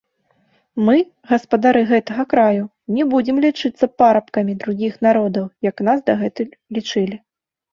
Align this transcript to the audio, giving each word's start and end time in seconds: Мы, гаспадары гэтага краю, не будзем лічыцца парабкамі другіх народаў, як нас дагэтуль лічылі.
Мы, 0.85 0.95
гаспадары 1.31 1.83
гэтага 1.91 2.23
краю, 2.31 2.63
не 2.99 3.03
будзем 3.13 3.37
лічыцца 3.45 3.85
парабкамі 4.03 4.53
другіх 4.65 4.93
народаў, 5.09 5.45
як 5.71 5.77
нас 5.91 5.97
дагэтуль 6.09 6.51
лічылі. 6.81 7.17